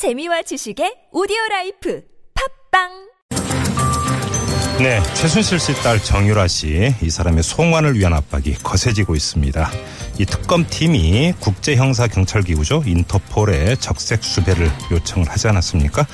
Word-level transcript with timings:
재미와 0.00 0.40
지식의 0.40 1.12
오디오 1.12 1.36
라이프 1.50 2.00
팟빵 2.72 2.88
네, 4.82 4.98
최순실 5.12 5.60
씨 5.60 5.74
딸 5.74 6.02
정유라 6.02 6.48
씨, 6.48 6.94
이 7.02 7.10
사람의 7.10 7.42
송환을 7.42 7.98
위한 7.98 8.14
압박이 8.14 8.54
거세지고 8.62 9.14
있습니다. 9.14 9.70
이 10.18 10.24
특검팀이 10.24 11.34
국제형사경찰기구죠. 11.38 12.84
인터폴에 12.86 13.76
적색 13.76 14.24
수배를 14.24 14.70
요청을 14.90 15.28
하지 15.28 15.48
않았습니까? 15.48 16.06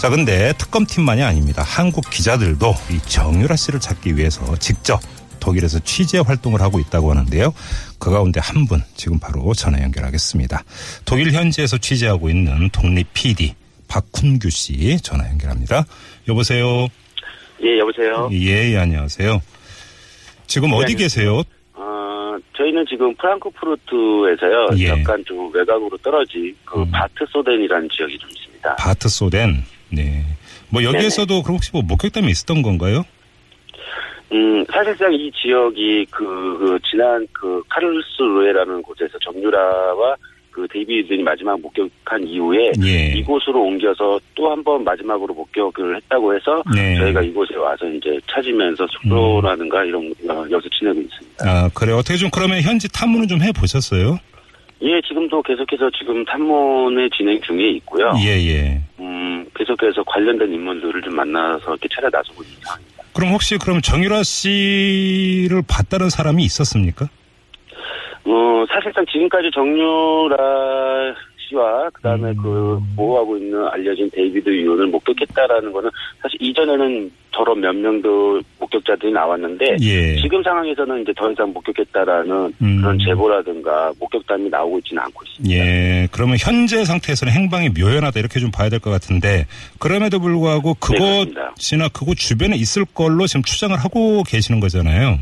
자, 0.00 0.08
근데 0.08 0.52
특검팀만이 0.56 1.24
아닙니다. 1.24 1.64
한국 1.66 2.08
기자들도 2.10 2.76
이 2.90 3.00
정유라 3.08 3.56
씨를 3.56 3.80
찾기 3.80 4.16
위해서 4.16 4.56
직접 4.58 5.00
독일에서 5.42 5.80
취재 5.80 6.18
활동을 6.18 6.60
하고 6.62 6.78
있다고 6.78 7.10
하는데요. 7.10 7.52
그 7.98 8.10
가운데 8.10 8.38
한 8.40 8.62
분 8.66 8.80
지금 8.94 9.18
바로 9.18 9.52
전화 9.54 9.82
연결하겠습니다. 9.82 10.62
독일 11.04 11.32
현지에서 11.32 11.78
취재하고 11.78 12.30
있는 12.30 12.70
독립 12.70 13.12
PD 13.12 13.54
박훈규 13.88 14.48
씨 14.50 14.96
전화 15.02 15.28
연결합니다. 15.28 15.84
여보세요. 16.28 16.86
예, 17.64 17.78
여보세요. 17.80 18.28
예, 18.32 18.72
예, 18.72 18.76
안녕하세요. 18.78 19.42
지금 20.46 20.72
어디 20.72 20.92
안녕하세요. 20.92 20.96
계세요? 20.96 21.42
어, 21.74 22.36
저희는 22.56 22.84
지금 22.88 23.14
프랑크푸르트에서요. 23.16 24.68
예. 24.78 24.88
약간 25.00 25.22
좀 25.26 25.52
외곽으로 25.52 25.96
떨어진 25.98 26.54
그 26.64 26.80
음. 26.82 26.90
바트소덴이라는 26.92 27.88
지역이 27.96 28.16
좀 28.18 28.30
있습니다. 28.30 28.76
바트 28.76 29.08
소덴. 29.08 29.64
네. 29.90 30.24
뭐 30.70 30.82
여기에서도 30.84 31.42
그럼 31.42 31.56
혹시 31.56 31.70
뭐 31.72 31.82
목격담이 31.82 32.30
있었던 32.30 32.62
건가요? 32.62 33.04
음, 34.32 34.64
사실상 34.66 35.12
이 35.12 35.30
지역이 35.32 36.06
그, 36.10 36.24
그 36.58 36.78
지난 36.90 37.26
그 37.32 37.62
카를스 37.68 38.22
루에라는 38.22 38.82
곳에서 38.82 39.18
정유라와 39.18 40.16
그 40.50 40.66
데이비드니 40.70 41.22
마지막 41.22 41.58
목격한 41.60 42.26
이후에 42.26 42.72
예. 42.84 43.06
이곳으로 43.18 43.62
옮겨서 43.62 44.20
또 44.34 44.50
한 44.50 44.62
번 44.62 44.84
마지막으로 44.84 45.32
목격을 45.34 45.96
했다고 45.96 46.34
해서 46.34 46.62
네. 46.74 46.96
저희가 46.98 47.22
이곳에 47.22 47.56
와서 47.56 47.86
이제 47.88 48.18
찾으면서 48.30 48.86
숙소라든가 48.88 49.82
이런 49.84 50.12
어, 50.28 50.44
여기서 50.50 50.68
지내고 50.78 51.00
있습니다. 51.00 51.44
아, 51.50 51.68
그래요. 51.74 51.96
어떻게 51.96 52.16
좀 52.16 52.28
그러면 52.30 52.60
현지 52.60 52.86
탐문을 52.92 53.26
좀 53.28 53.40
해보셨어요? 53.40 54.18
예, 54.82 55.00
지금도 55.08 55.42
계속해서 55.42 55.88
지금 55.96 56.24
탐문의 56.24 57.08
진행 57.16 57.40
중에 57.40 57.70
있고요. 57.76 58.12
예, 58.22 58.36
예. 58.48 58.80
음, 59.00 59.46
계속해서 59.56 60.02
관련된 60.04 60.52
인물들을 60.52 61.00
좀 61.02 61.14
만나서 61.16 61.70
이렇게 61.70 61.88
차려 61.94 62.10
나서고 62.12 62.42
있는 62.42 62.56
상황입니다. 62.60 62.91
그럼 63.14 63.32
혹시 63.32 63.58
그럼 63.58 63.80
정유라 63.80 64.22
씨를 64.22 65.62
봤다는 65.68 66.10
사람이 66.10 66.42
있었습니까? 66.44 67.06
어, 68.24 68.64
사실상 68.72 69.04
지금까지 69.06 69.50
정유라 69.54 70.36
씨와 71.52 71.90
그다음에 71.90 72.30
음. 72.30 72.36
그 72.42 72.80
보호하고 72.96 73.36
있는 73.36 73.64
알려진 73.68 74.10
데이비드 74.10 74.48
유언을 74.48 74.86
목격했다라는 74.88 75.72
거는 75.72 75.90
사실 76.20 76.40
이전에는 76.40 77.10
저런 77.34 77.60
몇 77.60 77.72
명도 77.74 78.40
목격자들이 78.58 79.10
나왔는데 79.12 79.76
예. 79.80 80.16
지금 80.20 80.42
상황에서는 80.42 81.02
이제 81.02 81.12
더 81.16 81.30
이상 81.30 81.52
목격했다라는 81.52 82.52
음. 82.60 82.80
그런 82.80 82.98
제보라든가 82.98 83.92
목격담이 83.98 84.50
나오고 84.50 84.78
있지는 84.80 85.02
않고 85.04 85.22
있습니다. 85.26 85.54
예. 85.56 86.08
그러면 86.12 86.36
현재 86.38 86.84
상태에서는 86.84 87.32
행방이 87.32 87.70
묘연하다 87.70 88.20
이렇게 88.20 88.38
좀 88.40 88.50
봐야 88.50 88.68
될 88.68 88.80
것 88.82 88.90
같은데 88.90 89.46
그럼에도 89.78 90.18
불구하고 90.18 90.74
네. 90.74 91.24
그곳이나 91.24 91.88
그곳 91.88 92.16
주변에 92.16 92.56
있을 92.56 92.84
걸로 92.84 93.26
지금 93.28 93.42
추정을 93.44 93.76
하고 93.76 94.24
계시는 94.24 94.58
거잖아요. 94.60 95.18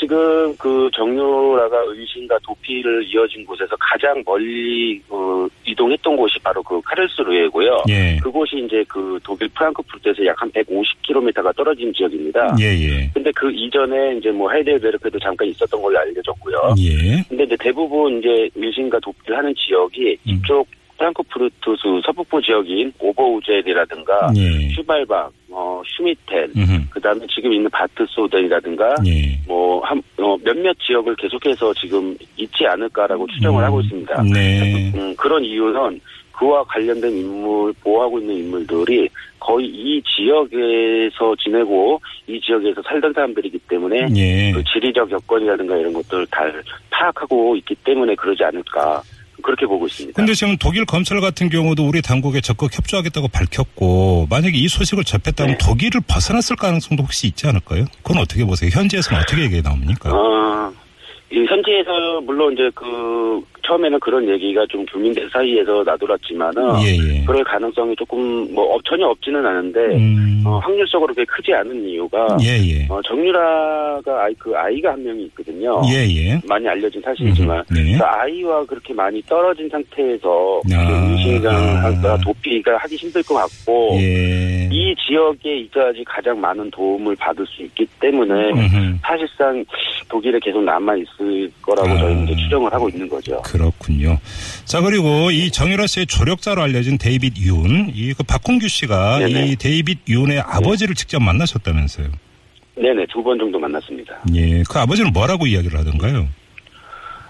지금 0.00 0.56
그 0.56 0.88
정유라가 0.94 1.82
의심과 1.88 2.38
도피를 2.42 3.04
이어진 3.08 3.44
곳에서 3.44 3.76
가장 3.78 4.22
멀리 4.24 5.00
어, 5.08 5.46
이동했던 5.66 6.16
곳이 6.16 6.38
바로 6.42 6.62
그 6.62 6.80
카를스루에고요. 6.82 7.84
예. 7.90 8.16
그곳이 8.22 8.64
이제 8.64 8.84
그 8.88 9.18
독일 9.22 9.48
프랑크푸르트에서 9.48 10.24
약 10.26 10.38
한 10.40 10.50
150km가 10.52 11.54
떨어진 11.56 11.92
지역입니다. 11.92 12.54
예, 12.60 12.66
예. 12.66 13.10
근데 13.12 13.32
그 13.32 13.50
이전에 13.50 14.16
이제 14.18 14.30
뭐 14.30 14.48
하이델베르크도 14.50 15.18
잠깐 15.18 15.48
있었던 15.48 15.82
걸로 15.82 15.98
알려졌고요. 15.98 16.74
예. 16.78 17.22
근데 17.28 17.42
이제 17.42 17.56
대부분 17.58 18.18
이제 18.18 18.48
의심과 18.54 19.00
도피를 19.00 19.36
하는 19.36 19.52
지역이 19.56 20.18
음. 20.28 20.30
이쪽 20.30 20.68
프랑크푸르트 20.98 21.76
수 21.78 22.00
서북부 22.04 22.42
지역인 22.42 22.92
오버우젤이라든가 22.98 24.32
예. 24.36 24.68
슈발박, 24.74 25.32
어, 25.50 25.80
슈미텐. 25.86 26.52
그다음에 26.90 27.20
지금 27.32 27.52
있는 27.52 27.70
바트소덴이라든가 27.70 28.96
예. 29.06 29.38
뭐, 29.46 29.80
한, 29.80 30.02
어, 30.18 30.36
몇몇 30.44 30.76
지역을 30.80 31.16
계속해서 31.16 31.72
지금 31.74 32.16
있지 32.36 32.66
않을까라고 32.66 33.26
추정을 33.28 33.62
음. 33.62 33.64
하고 33.64 33.80
있습니다. 33.80 34.22
네. 34.22 34.92
음, 34.94 35.14
그런 35.16 35.44
이유는 35.44 36.00
그와 36.32 36.62
관련된 36.64 37.12
인물, 37.16 37.72
보호하고 37.82 38.20
있는 38.20 38.36
인물들이 38.36 39.08
거의 39.40 39.66
이 39.66 40.02
지역에서 40.02 41.34
지내고 41.36 42.00
이 42.26 42.40
지역에서 42.40 42.82
살던 42.82 43.12
사람들이기 43.12 43.58
때문에 43.68 44.06
예. 44.14 44.52
그 44.52 44.62
지리적 44.64 45.10
여건이라든가 45.10 45.76
이런 45.76 45.92
것들을 45.92 46.26
다 46.30 46.44
파악하고 46.90 47.56
있기 47.56 47.74
때문에 47.76 48.14
그러지 48.14 48.44
않을까. 48.44 49.02
그렇게 49.42 49.66
보고 49.66 49.86
있습니다. 49.86 50.16
근데 50.16 50.34
지금 50.34 50.56
독일 50.58 50.84
검찰 50.84 51.20
같은 51.20 51.48
경우도 51.48 51.86
우리 51.86 52.02
당국에 52.02 52.40
적극 52.40 52.76
협조하겠다고 52.76 53.28
밝혔고 53.28 54.26
만약에 54.30 54.56
이 54.56 54.68
소식을 54.68 55.04
접했다면 55.04 55.58
네. 55.58 55.66
독일을 55.66 56.00
벗어났을 56.06 56.56
가능성도 56.56 57.04
혹시 57.04 57.28
있지 57.28 57.46
않을까요? 57.46 57.84
그건 58.02 58.18
어떻게 58.22 58.44
보세요? 58.44 58.70
현지에서는 58.72 59.20
어떻게 59.22 59.42
얘기 59.42 59.62
나옵니까? 59.62 60.10
어, 60.10 60.72
이 61.30 61.44
현지에서 61.46 62.20
물론 62.22 62.54
이제 62.54 62.70
그 62.74 63.42
처음에는 63.68 64.00
그런 64.00 64.26
얘기가 64.28 64.64
좀 64.70 64.84
교민들 64.86 65.28
사이에서 65.30 65.82
나돌았지만은 65.84 66.62
예, 66.82 66.96
예. 66.96 67.24
그럴 67.26 67.44
가능성이 67.44 67.94
조금 67.96 68.52
뭐 68.54 68.74
없- 68.74 68.84
전혀 68.84 69.06
없지는 69.06 69.44
않은데 69.44 69.78
음, 69.96 70.42
어, 70.46 70.58
확률적으로 70.58 71.12
그렇게 71.12 71.30
크지 71.30 71.52
않은 71.52 71.86
이유가 71.86 72.26
예, 72.42 72.56
예. 72.66 72.86
어, 72.88 73.00
정유라가 73.02 74.24
아이 74.24 74.34
그 74.38 74.56
아이가 74.56 74.92
한 74.92 75.04
명이 75.04 75.24
있거든요. 75.26 75.80
예, 75.92 76.06
예. 76.08 76.40
많이 76.48 76.66
알려진 76.66 77.00
사실이지만 77.02 77.58
음, 77.72 77.74
네. 77.74 77.98
그 77.98 78.04
아이와 78.04 78.64
그렇게 78.64 78.94
많이 78.94 79.20
떨어진 79.22 79.68
상태에서 79.68 80.60
아, 80.72 81.10
의심과 81.10 81.50
아. 82.14 82.18
도피가 82.24 82.76
하기 82.78 82.96
힘들 82.96 83.22
것 83.24 83.34
같고 83.34 83.90
예. 84.00 84.68
이 84.72 84.94
지역에 85.06 85.58
있어야지 85.60 86.02
가장 86.06 86.40
많은 86.40 86.70
도움을 86.70 87.14
받을 87.16 87.44
수 87.46 87.62
있기 87.62 87.86
때문에 88.00 88.50
음흠. 88.50 88.96
사실상 89.02 89.64
독일에 90.08 90.38
계속 90.40 90.62
남아 90.62 90.96
있을 90.96 91.50
거라고 91.60 91.88
아. 91.90 91.98
저희는 91.98 92.24
이제 92.24 92.36
추정을 92.36 92.72
하고 92.72 92.88
있는 92.88 93.06
거죠. 93.08 93.40
그 93.44 93.57
렇군요. 93.58 94.18
자 94.64 94.80
그리고 94.80 95.30
이 95.30 95.50
정유라 95.50 95.86
씨의 95.86 96.06
조력자로 96.06 96.62
알려진 96.62 96.96
데이빗 96.98 97.36
윤, 97.38 97.92
이 97.94 98.14
그 98.14 98.22
박홍규 98.22 98.66
씨가 98.68 99.18
네네. 99.18 99.46
이 99.48 99.56
데이빗 99.56 99.98
윤의 100.08 100.40
아버지를 100.40 100.94
직접 100.94 101.20
만나셨다면서요? 101.20 102.08
네네 102.76 103.06
두 103.12 103.22
번 103.22 103.36
정도 103.38 103.58
만났습니다. 103.58 104.16
예, 104.34 104.62
그 104.68 104.78
아버지는 104.78 105.12
뭐라고 105.12 105.46
이야기를 105.46 105.78
하던가요? 105.78 106.28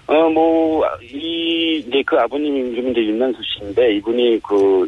어, 0.07 0.29
뭐, 0.29 0.83
이, 1.03 1.83
이제 1.87 2.01
그 2.03 2.15
아버님 2.17 2.55
이름이 2.73 2.91
이제 2.91 3.01
윤난수 3.01 3.39
씨인데, 3.43 3.95
이분이 3.97 4.39
그, 4.41 4.87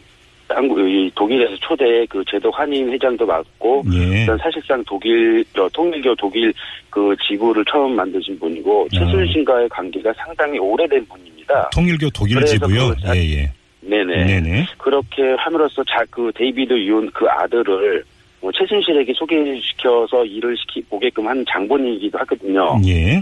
한국, 0.55 0.77
독일에서 1.15 1.55
초대 1.61 2.05
그 2.07 2.23
재독 2.29 2.49
한인 2.51 2.89
회장도 2.91 3.25
맡고, 3.25 3.83
예. 3.93 4.25
사실상 4.41 4.83
독일, 4.85 5.43
저 5.55 5.69
통일교 5.73 6.15
독일 6.15 6.53
그 6.89 7.15
지부를 7.27 7.63
처음 7.71 7.95
만드신 7.95 8.37
분이고, 8.39 8.87
아. 8.93 8.95
최순실과의 8.97 9.69
관계가 9.69 10.13
상당히 10.13 10.59
오래된 10.59 11.05
분입니다. 11.07 11.69
통일교 11.73 12.09
독일 12.11 12.43
지부요. 12.45 12.89
그 12.89 13.01
자- 13.01 13.15
예, 13.15 13.21
예. 13.21 13.51
네네. 13.81 14.25
네네. 14.25 14.65
그렇게 14.77 15.33
함으로써 15.39 15.83
자, 15.85 16.03
그 16.11 16.31
데이비드 16.35 16.71
윤 16.73 17.09
그 17.11 17.25
아들을 17.27 18.03
뭐 18.41 18.51
최순실에게 18.51 19.13
소개시켜서 19.13 20.23
일을 20.25 20.55
시키, 20.57 20.81
보게끔 20.83 21.27
한 21.27 21.43
장본인이기도 21.49 22.17
하거든요. 22.19 22.79
예. 22.85 23.21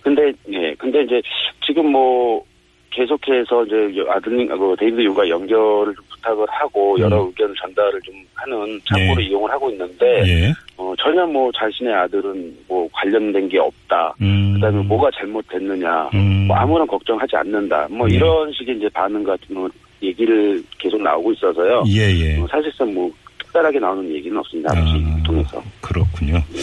근데 0.00 0.32
예 0.50 0.74
근데 0.78 1.02
이제 1.02 1.20
지금 1.66 1.90
뭐 1.92 2.42
계속해서 2.90 3.64
이제 3.66 4.04
아드님 4.08 4.48
그 4.48 4.74
데이비드 4.78 5.02
유가 5.02 5.28
연결을 5.28 5.94
좀 5.94 6.04
부탁을 6.20 6.46
하고 6.50 6.94
음. 6.96 7.00
여러 7.00 7.18
의견 7.26 7.52
전달을 7.60 8.00
좀 8.02 8.14
하는 8.34 8.80
창구를 8.88 9.24
예. 9.24 9.28
이용을 9.28 9.50
하고 9.50 9.70
있는데 9.70 10.06
예. 10.26 10.52
어, 10.76 10.92
전혀 10.98 11.26
뭐 11.26 11.50
자신의 11.52 11.92
아들은 11.92 12.56
뭐 12.68 12.88
관련된 12.92 13.48
게 13.48 13.58
없다. 13.58 14.14
음. 14.20 14.54
그다음에 14.54 14.82
뭐가 14.84 15.10
잘못됐느냐. 15.18 16.10
음. 16.14 16.46
뭐 16.46 16.56
아무런 16.56 16.86
걱정하지 16.86 17.36
않는다. 17.36 17.88
뭐 17.90 18.08
예. 18.10 18.14
이런 18.16 18.52
식의 18.52 18.76
이제 18.76 18.88
반응 18.90 19.22
같은 19.24 19.54
뭐 19.54 19.68
얘기를 20.02 20.62
계속 20.78 21.00
나오고 21.02 21.32
있어서요. 21.32 21.82
예, 21.88 22.10
예. 22.14 22.38
어, 22.40 22.46
사실상 22.50 22.92
뭐 22.94 23.10
특별하게 23.38 23.78
나오는 23.78 24.08
얘기는 24.14 24.36
없습니다. 24.38 24.70
아버지 24.72 25.04
아, 25.06 25.22
통해서. 25.24 25.62
그렇군요. 25.80 26.34
예. 26.54 26.60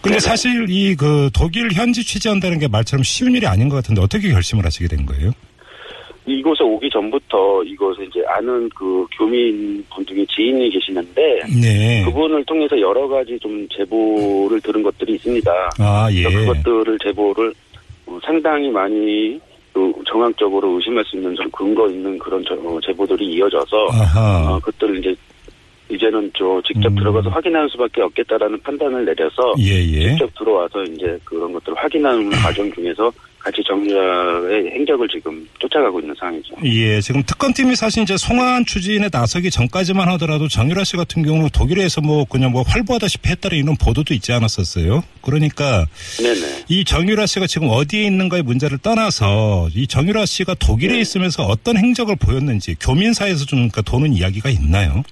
근데 0.00 0.16
네네. 0.16 0.20
사실 0.20 0.66
이 0.68 0.94
그 0.96 1.28
독일 1.34 1.72
현지 1.72 2.04
취재한다는 2.04 2.58
게 2.58 2.68
말처럼 2.68 3.02
쉬운 3.02 3.34
일이 3.34 3.46
아닌 3.46 3.68
것 3.68 3.76
같은데 3.76 4.00
어떻게 4.00 4.30
결심을 4.30 4.64
하시게 4.64 4.88
된 4.88 5.04
거예요? 5.06 5.32
이곳에 6.30 6.62
오기 6.64 6.88
전부터 6.90 7.62
이곳에 7.64 8.04
이제 8.04 8.22
아는 8.28 8.68
그 8.70 9.06
교민 9.16 9.84
분 9.94 10.04
중에 10.06 10.24
지인이 10.28 10.70
계시는데 10.70 11.40
네. 11.60 12.02
그분을 12.04 12.44
통해서 12.44 12.78
여러 12.80 13.06
가지 13.08 13.38
좀 13.38 13.66
제보를 13.70 14.60
들은 14.60 14.82
것들이 14.82 15.14
있습니다. 15.14 15.50
아, 15.78 16.08
예. 16.12 16.22
그것들을 16.24 16.98
제보를 17.02 17.52
어, 18.06 18.18
상당히 18.24 18.68
많이 18.70 19.38
그 19.72 19.92
정황적으로 20.06 20.76
의심할 20.76 21.04
수 21.04 21.16
있는 21.16 21.34
좀 21.36 21.48
근거 21.50 21.88
있는 21.88 22.18
그런 22.18 22.42
저- 22.48 22.54
어, 22.54 22.80
제보들이 22.84 23.24
이어져서 23.34 23.88
아하. 23.92 24.52
어, 24.54 24.58
그것들을 24.60 24.98
이제 24.98 25.14
이제는 25.90 26.30
저 26.36 26.60
직접 26.66 26.88
음. 26.92 26.96
들어가서 26.96 27.30
확인하는 27.30 27.66
수밖에 27.68 28.02
없겠다라는 28.02 28.60
판단을 28.60 29.04
내려서 29.06 29.54
예, 29.58 29.80
예. 29.86 30.10
직접 30.10 30.28
들어와서 30.38 30.82
이제 30.84 31.18
그런 31.24 31.50
것들을 31.52 31.76
확인하는 31.78 32.28
과정 32.30 32.70
중에서 32.72 33.10
같이 33.48 33.62
정유라의 33.66 34.72
행적을 34.72 35.08
지금 35.08 35.48
쫓아가고 35.58 36.00
있는 36.00 36.14
상황이죠. 36.18 36.56
예, 36.64 37.00
지금 37.00 37.22
특검팀이 37.22 37.76
사실 37.76 38.02
이제 38.02 38.16
송환 38.18 38.66
추진에 38.66 39.08
나서기 39.10 39.50
전까지만 39.50 40.06
하더라도 40.10 40.48
정유라 40.48 40.84
씨 40.84 40.98
같은 40.98 41.22
경우는 41.22 41.48
독일에서 41.54 42.02
뭐 42.02 42.26
그냥 42.26 42.52
뭐 42.52 42.62
활보하다시피 42.62 43.30
했다는 43.30 43.56
이런 43.56 43.76
보도도 43.76 44.12
있지 44.12 44.32
않았었어요. 44.32 45.02
그러니까 45.22 45.86
네네. 46.18 46.64
이 46.68 46.84
정유라 46.84 47.24
씨가 47.24 47.46
지금 47.46 47.68
어디에 47.70 48.04
있는가의 48.04 48.42
문제를 48.42 48.76
떠나서 48.78 49.68
이 49.74 49.86
정유라 49.86 50.26
씨가 50.26 50.54
독일에 50.54 50.92
네. 50.92 51.00
있으면서 51.00 51.44
어떤 51.44 51.78
행적을 51.78 52.16
보였는지 52.16 52.74
교민사에서 52.78 53.46
좀 53.46 53.68
그러니까 53.70 53.80
도는 53.80 54.12
이야기가 54.12 54.50
있나요? 54.50 55.02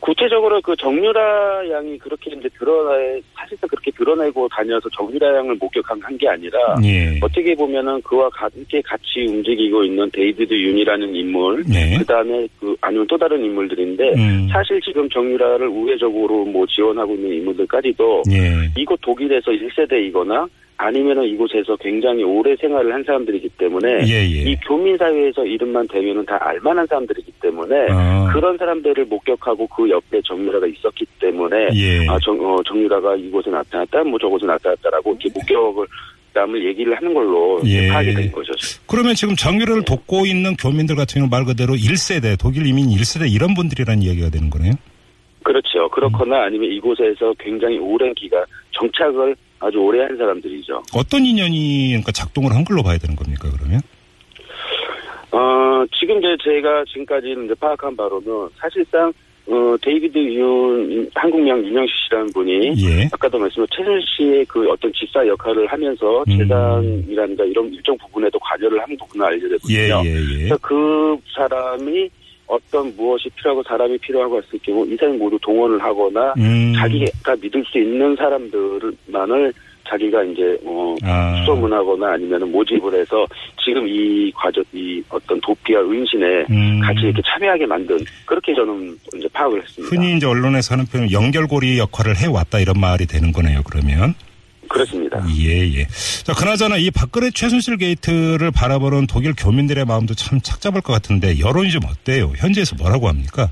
구체적으로 0.00 0.60
그 0.60 0.74
정유라 0.76 1.70
양이 1.70 1.96
그렇게 1.98 2.30
이제 2.32 2.48
드러나 2.58 2.92
사실상 3.40 3.68
그렇게 3.68 3.90
드러내고 3.92 4.48
다녀서 4.48 4.88
정유라 4.90 5.36
양을 5.38 5.54
목격한 5.56 5.98
한게 6.02 6.28
아니라 6.28 6.58
예. 6.84 7.18
어떻게 7.22 7.54
보면은 7.54 8.00
그와 8.02 8.28
함께 8.32 8.82
같이 8.82 9.26
움직이고 9.28 9.84
있는 9.84 10.10
데이비드 10.12 10.52
윤이라는 10.52 11.14
인물, 11.14 11.64
네. 11.64 11.96
그 11.98 12.04
다음에 12.04 12.46
그 12.58 12.76
아니면 12.80 13.06
또 13.08 13.16
다른 13.16 13.42
인물들인데 13.42 14.12
음. 14.14 14.48
사실 14.52 14.80
지금 14.82 15.08
정유라를 15.08 15.68
우회적으로 15.68 16.44
뭐 16.44 16.66
지원하고 16.66 17.14
있는 17.14 17.36
인물들까지도 17.36 18.22
예. 18.30 18.70
이곳 18.76 19.00
독일에서 19.00 19.50
1세대이거나 19.50 20.48
아니면은 20.80 21.24
이곳에서 21.24 21.76
굉장히 21.76 22.22
오래 22.24 22.56
생활을 22.56 22.92
한 22.92 23.04
사람들이기 23.04 23.50
때문에 23.58 24.00
예, 24.06 24.14
예. 24.24 24.50
이 24.50 24.56
교민 24.66 24.96
사회에서 24.96 25.44
이름만 25.44 25.86
대면은 25.88 26.24
다 26.24 26.38
알만한 26.40 26.86
사람들이기 26.86 27.32
때문에 27.40 27.86
아. 27.90 28.30
그런 28.32 28.56
사람들을 28.56 29.04
목격하고 29.04 29.66
그 29.66 29.90
옆에 29.90 30.22
정유라가 30.24 30.66
있었기 30.66 31.04
때문에 31.20 31.68
예. 31.74 32.08
아, 32.08 32.18
정, 32.24 32.40
어, 32.40 32.62
정유라가 32.62 33.16
이 33.16 33.29
곳에 33.30 33.50
나타났다, 33.50 34.04
뭐 34.04 34.18
저곳에 34.18 34.46
나타났다라고 34.46 35.16
이렇게 35.20 35.30
목격을 35.34 35.86
남을 36.32 36.64
얘기를 36.64 36.96
하는 36.96 37.12
걸로 37.12 37.60
예. 37.64 37.88
파악이 37.88 38.14
된 38.14 38.32
거죠. 38.32 38.52
그러면 38.86 39.14
지금 39.14 39.34
정유라를 39.34 39.84
돕고 39.84 40.26
있는 40.26 40.54
교민들 40.56 40.94
같은 40.94 41.20
경우 41.20 41.28
말 41.28 41.44
그대로 41.44 41.74
1세대, 41.74 42.38
독일 42.38 42.66
이민 42.66 42.88
1세대 42.88 43.30
이런 43.30 43.54
분들이라는 43.54 44.02
이야기가 44.02 44.30
되는 44.30 44.48
거네요. 44.50 44.74
그렇죠. 45.42 45.88
그렇거나 45.88 46.44
아니면 46.44 46.70
이곳에서 46.70 47.34
굉장히 47.38 47.78
오랜 47.78 48.14
기간 48.14 48.44
정착을 48.72 49.34
아주 49.58 49.78
오래 49.78 50.02
한 50.02 50.16
사람들이죠. 50.16 50.82
어떤 50.94 51.24
인연이 51.24 51.88
그러니까 51.88 52.12
작동을 52.12 52.54
한 52.54 52.64
걸로 52.64 52.82
봐야 52.82 52.98
되는 52.98 53.16
겁니까, 53.16 53.48
그러면? 53.56 53.80
어, 55.32 55.84
지금 55.98 56.18
이제 56.18 56.36
제가 56.42 56.84
지금까지는 56.86 57.46
이제 57.46 57.54
파악한 57.54 57.96
바로는 57.96 58.48
사실상 58.56 59.12
어, 59.46 59.76
데이비드 59.82 60.18
윤 60.18 61.10
한국명 61.14 61.64
윤영식 61.64 61.94
씨라는 62.06 62.32
분이 62.32 62.68
예. 62.84 63.08
아까도 63.12 63.38
말씀드린 63.38 63.66
최순실 63.70 64.00
씨의 64.16 64.44
그 64.46 64.68
어떤 64.70 64.92
집사 64.92 65.26
역할을 65.26 65.66
하면서 65.66 66.24
음. 66.28 66.38
재단이라든가 66.38 67.44
이런 67.44 67.72
일정 67.72 67.96
부분에도 67.98 68.38
관여를 68.38 68.80
한 68.80 68.96
부분을 68.96 69.26
알게 69.26 69.46
예, 69.46 69.48
됐거든요. 69.48 70.02
예, 70.04 70.14
예. 70.14 70.36
그래서 70.36 70.58
그 70.62 71.16
사람이 71.34 72.08
어떤 72.46 72.94
무엇이 72.96 73.28
필요하고 73.30 73.62
사람이 73.62 73.98
필요하고 73.98 74.38
했을 74.38 74.58
경우 74.62 74.86
이 74.86 74.96
사람이 74.96 75.18
모두 75.18 75.38
동원을 75.40 75.80
하거나 75.82 76.34
음. 76.36 76.72
자기가 76.76 77.36
믿을 77.40 77.64
수 77.64 77.78
있는 77.78 78.14
사람들만을 78.16 79.52
자기가 79.90 80.22
이제 80.24 80.56
어 80.64 80.94
아. 81.02 81.36
수소문 81.40 81.72
하거나 81.72 82.12
아니면 82.12 82.50
모집을 82.52 82.94
해서 83.00 83.26
지금 83.62 83.86
이 83.88 84.30
과정 84.32 84.62
이 84.72 85.02
어떤 85.08 85.40
도피와 85.40 85.82
은신에 85.82 86.46
음. 86.50 86.80
같이 86.80 87.00
이렇게 87.00 87.20
참여하게 87.26 87.66
만든 87.66 87.98
그렇게 88.24 88.54
저는 88.54 88.96
이제 89.16 89.28
파악을 89.32 89.62
했습니다. 89.62 89.94
흔히 89.94 90.16
이제 90.16 90.26
언론에서 90.26 90.74
하는 90.74 90.86
표현 90.86 91.10
연결고리 91.10 91.78
역할을 91.78 92.16
해 92.16 92.26
왔다 92.26 92.60
이런 92.60 92.78
말이 92.78 93.06
되는 93.06 93.32
거네요, 93.32 93.62
그러면. 93.64 94.14
그렇습니다. 94.68 95.20
예, 95.36 95.66
예. 95.74 95.86
자, 96.22 96.32
그나저나 96.32 96.76
이 96.76 96.92
박근혜 96.92 97.30
최순실 97.30 97.76
게이트를 97.76 98.52
바라보는 98.52 99.08
독일 99.08 99.34
교민들의 99.36 99.84
마음도 99.84 100.14
참 100.14 100.40
착잡할 100.40 100.80
것 100.80 100.92
같은데 100.92 101.40
여론이 101.40 101.70
좀 101.70 101.82
어때요? 101.84 102.32
현지에서 102.36 102.76
뭐라고 102.76 103.08
합니까? 103.08 103.50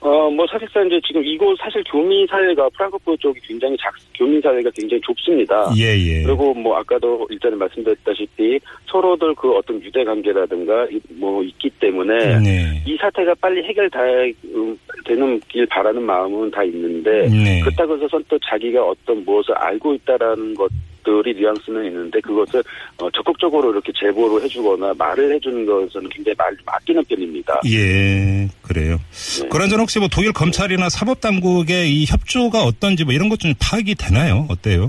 어, 0.00 0.30
뭐, 0.30 0.46
사실상 0.46 0.86
이제 0.86 0.98
지금 1.06 1.22
이곳 1.24 1.58
사실 1.58 1.84
교민 1.90 2.26
사회가 2.26 2.70
프랑크푸르 2.70 3.16
쪽이 3.18 3.38
굉장히 3.46 3.76
작, 3.78 3.92
교민 4.14 4.40
사회가 4.40 4.70
굉장히 4.74 5.00
좁습니다. 5.02 5.70
예, 5.76 5.94
예. 5.94 6.22
그리고 6.22 6.54
뭐 6.54 6.76
아까도 6.78 7.26
일전에 7.30 7.54
말씀드렸다시피 7.56 8.58
서로들 8.86 9.34
그 9.34 9.52
어떤 9.54 9.82
유대 9.82 10.02
관계라든가 10.02 10.86
이- 10.90 11.00
뭐 11.10 11.42
있기 11.44 11.68
때문에 11.78 12.38
네. 12.38 12.82
이 12.86 12.96
사태가 12.96 13.34
빨리 13.42 13.62
해결되는 13.62 15.40
길 15.48 15.66
바라는 15.66 16.02
마음은 16.02 16.50
다 16.50 16.64
있는데 16.64 17.28
네. 17.28 17.60
그렇다고 17.60 17.96
해서 17.96 18.08
선뜻 18.08 18.40
자기가 18.42 18.82
어떤 18.82 19.22
무엇을 19.24 19.54
알고 19.54 19.92
있다라는 19.94 20.54
것 20.54 20.70
들이 21.04 21.34
뉘앙스는 21.34 21.84
있는데 21.86 22.20
그것을 22.20 22.62
어, 22.98 23.10
적극적으로 23.10 23.70
이렇게 23.72 23.92
제보를 23.98 24.42
해주거나 24.44 24.94
말을 24.98 25.34
해주는 25.34 25.66
것은 25.66 26.08
굉장히 26.08 26.34
말 26.36 26.54
아끼는 26.66 27.02
편입니다. 27.04 27.60
예, 27.66 28.48
그래요. 28.62 28.96
네. 29.42 29.48
그런저런 29.48 29.82
혹시 29.82 29.98
뭐 29.98 30.08
독일 30.08 30.32
검찰이나 30.32 30.88
사법당국의 30.88 31.90
이 31.92 32.04
협조가 32.06 32.62
어떤지 32.62 33.04
뭐 33.04 33.12
이런 33.14 33.28
것 33.28 33.40
좀 33.40 33.54
파악이 33.58 33.94
되나요? 33.94 34.46
어때요? 34.50 34.88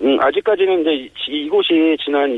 음, 0.00 0.16
아직까지는 0.20 0.80
이제 0.82 0.90
이- 0.94 1.10
이곳이 1.46 1.96
지난 2.04 2.30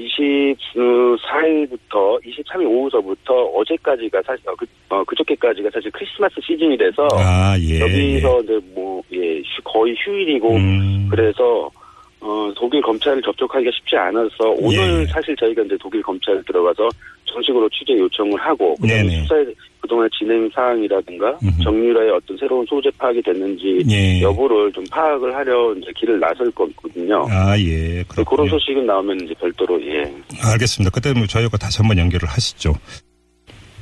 24일부터 0.75 2.19
23일 2.25 2.67
오후서부터 2.67 3.35
어제까지가 3.35 4.23
사실 4.27 4.49
어, 4.49 4.55
그, 4.57 4.67
어, 4.89 5.05
그저께까지가 5.05 5.69
사실 5.73 5.91
크리스마스 5.91 6.35
시즌이 6.43 6.77
돼서 6.79 7.07
아, 7.13 7.57
예. 7.59 7.81
여기서 7.81 8.41
이제 8.43 8.59
뭐 8.75 9.03
예, 9.13 9.39
휴- 9.41 9.63
거의 9.65 9.95
휴일이고 10.05 10.57
음. 10.57 11.09
그래서 11.11 11.71
어, 12.21 12.53
독일 12.57 12.83
검찰을 12.83 13.23
접촉하기가 13.23 13.71
쉽지 13.75 13.97
않아서 13.97 14.51
오늘 14.59 15.03
예. 15.03 15.07
사실 15.07 15.35
저희가 15.37 15.63
이제 15.63 15.77
독일 15.81 16.03
검찰에 16.03 16.41
들어가서 16.47 16.89
정식으로 17.25 17.69
취재 17.71 17.95
요청을 17.95 18.39
하고 18.41 18.75
그다음에. 18.77 19.23
수사의 19.23 19.55
그동안 19.81 20.09
진행 20.17 20.51
사항이라든가 20.55 21.39
음흠. 21.43 21.63
정유라의 21.63 22.11
어떤 22.11 22.37
새로운 22.37 22.67
소재 22.67 22.91
파악이 22.99 23.23
됐는지 23.23 23.83
예. 23.91 24.21
여부를 24.21 24.71
좀 24.73 24.85
파악을 24.91 25.35
하려 25.35 25.75
이제 25.77 25.91
길을 25.97 26.21
나설 26.21 26.51
거거든요. 26.51 27.27
아, 27.31 27.59
예. 27.59 28.05
그런 28.09 28.25
그렇군요. 28.27 28.51
소식은 28.51 28.85
나오면 28.85 29.21
이제 29.25 29.35
별도로 29.41 29.81
예. 29.87 30.13
알겠습니다. 30.43 30.91
그때 30.91 31.13
뭐 31.15 31.27
저희가 31.27 31.57
다시 31.57 31.79
한번 31.79 31.97
연결을 31.99 32.29
하시죠. 32.29 32.75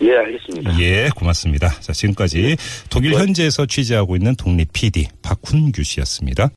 예, 0.01 0.15
알겠습니다. 0.15 0.79
예, 0.79 1.09
고맙습니다. 1.17 1.69
자, 1.81 1.93
지금까지 1.93 2.57
독일 2.89 3.11
네. 3.13 3.17
현지에서 3.19 3.67
취재하고 3.67 4.15
있는 4.15 4.37
독립 4.37 4.73
PD 4.73 5.09
박훈규 5.23 5.83
씨였습니다. 5.83 6.47